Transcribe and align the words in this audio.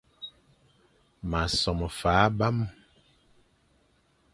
M 1.29 1.37
a 1.41 1.43
som 1.57 1.85
fa 1.99 2.17
abam, 2.25 2.57